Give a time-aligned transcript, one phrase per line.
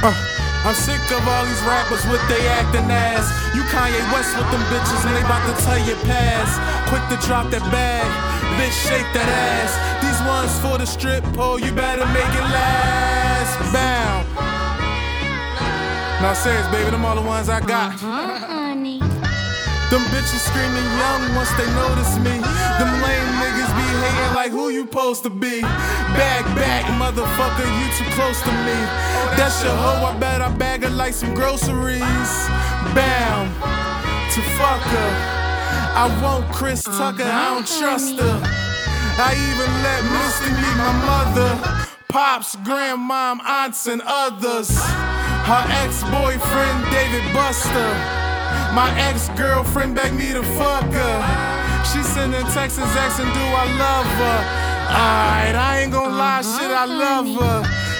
[0.00, 0.14] Uh,
[0.64, 3.26] I'm sick of all these rappers with they acting ass.
[3.54, 6.54] You Kanye West with them bitches and they bout to tell you pass.
[6.88, 8.06] Quick to drop that bag,
[8.58, 9.74] bitch shake that ass.
[10.02, 13.72] These ones for the strip pole, you better make it last.
[13.72, 14.22] Bow.
[16.22, 17.92] Now serious, baby, them all the ones I got.
[17.94, 18.97] honey.
[19.90, 22.36] Them bitches screaming young once they notice me.
[22.76, 25.62] Them lame niggas be hating like who you supposed to be.
[25.62, 28.76] Back, back, motherfucker, you too close to me.
[29.40, 32.30] That's your hoe, I bet I bag her like some groceries.
[32.92, 33.48] Bam,
[34.32, 35.10] to fuck her.
[35.96, 38.40] I want Chris Tucker, I don't trust her.
[39.16, 41.88] I even let Misty meet my mother.
[42.08, 44.68] Pops, grandmom, aunts, and others.
[45.48, 48.27] Her ex boyfriend, David Buster.
[48.74, 51.16] My ex girlfriend begged me to fuck her.
[51.84, 54.38] She sending texts asking, Do I love her?
[54.88, 57.58] Alright, I ain't gonna lie, shit, I love her.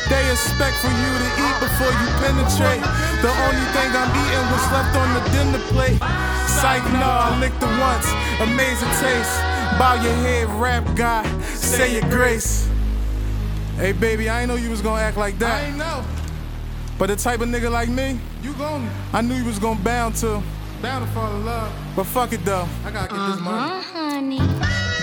[0.09, 2.81] They expect for you to eat before you penetrate.
[3.21, 6.01] The only thing I'm eating was left on the dinner plate.
[6.49, 8.09] Psych, no, I licked it once.
[8.41, 9.37] Amazing taste.
[9.79, 11.25] Bow your head, rap guy.
[11.43, 12.69] Say your grace.
[13.77, 15.63] Hey, baby, I ain't know you was gonna act like that.
[15.63, 16.05] I ain't know.
[16.99, 20.17] But the type of nigga like me, You gon' I knew you was gonna bound
[20.17, 20.43] to.
[20.83, 21.73] Bound to fall in love.
[21.97, 22.69] But fuck it though.
[22.85, 23.59] I gotta get this money.
[23.59, 24.39] Uh, honey.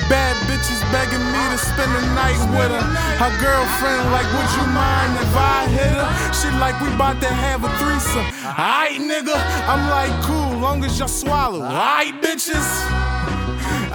[0.08, 2.86] Bad bitches begging me to spend the night with her.
[3.18, 6.08] Her girlfriend like, would you mind if I hit her?
[6.32, 8.26] She like, we bout to have a threesome.
[8.54, 9.36] Aight, nigga.
[9.66, 11.66] I'm like, cool, long as y'all swallow.
[11.66, 12.70] Aight, bitches.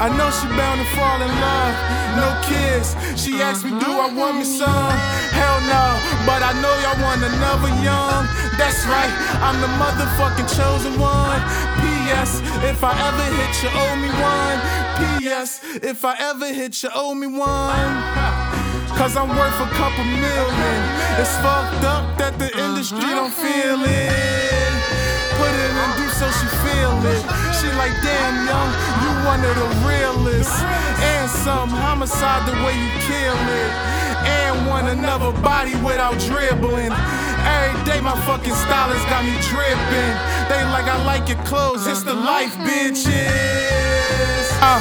[0.00, 1.74] I know she bound to fall in love.
[2.18, 2.96] No kids.
[3.20, 4.96] She asked me, do I want me some?
[5.30, 5.84] Hell no.
[6.26, 8.26] But I know y'all want another young.
[8.58, 9.12] That's right.
[9.44, 11.39] I'm the motherfucking chosen one.
[12.30, 12.64] P.S.
[12.64, 14.58] If I ever hit you, owe me one.
[15.18, 15.60] P.S.
[15.82, 17.90] If I ever hit you, owe me one.
[18.98, 20.80] Cause I'm worth a couple million.
[21.18, 24.80] It's fucked up that the industry don't feel it.
[25.40, 25.89] Put it in
[27.80, 28.70] like, damn, young,
[29.00, 30.52] you one of the realest.
[31.00, 33.72] And some homicide the way you kill it.
[34.28, 36.92] And one another body without dribbling.
[37.56, 40.14] Every day my fucking stylist got me dripping.
[40.52, 43.08] They like, I like your clothes, it's the life, bitches.
[44.60, 44.80] Uh,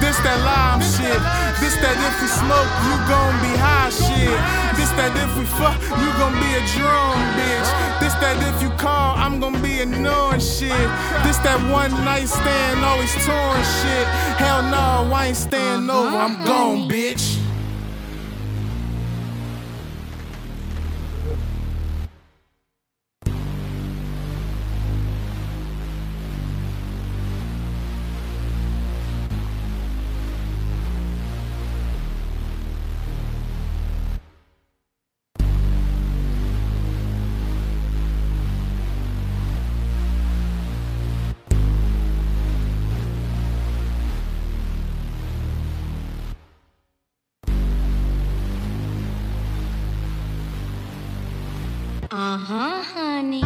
[0.00, 1.43] this that lime shit.
[1.60, 4.38] This that if we smoke, you gon' be high shit.
[4.76, 7.68] This that if we fuck, you gon' be a drum bitch.
[8.00, 10.88] This that if you call, I'm gon' be annoying shit.
[11.24, 14.06] This that one night stand, always torn shit.
[14.40, 17.43] Hell no, I ain't staying over, I'm gone, bitch.
[52.16, 53.43] Uh huh, honey.